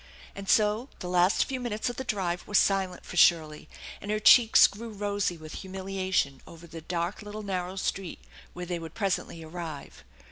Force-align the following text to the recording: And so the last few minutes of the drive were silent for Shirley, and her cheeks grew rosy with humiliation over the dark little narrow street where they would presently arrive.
And 0.33 0.49
so 0.49 0.89
the 0.97 1.07
last 1.07 1.45
few 1.45 1.59
minutes 1.59 1.87
of 1.87 1.97
the 1.97 2.03
drive 2.03 2.47
were 2.47 2.55
silent 2.55 3.05
for 3.05 3.17
Shirley, 3.17 3.69
and 4.01 4.09
her 4.09 4.19
cheeks 4.19 4.65
grew 4.65 4.89
rosy 4.89 5.37
with 5.37 5.53
humiliation 5.61 6.41
over 6.47 6.65
the 6.65 6.81
dark 6.81 7.21
little 7.21 7.43
narrow 7.43 7.75
street 7.75 8.25
where 8.53 8.65
they 8.65 8.79
would 8.79 8.95
presently 8.95 9.43
arrive. 9.43 10.03